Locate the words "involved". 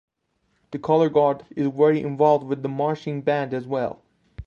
2.01-2.43